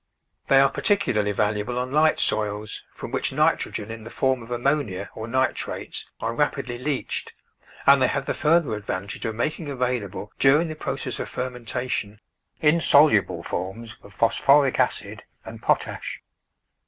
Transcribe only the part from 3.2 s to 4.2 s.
nitrogen in the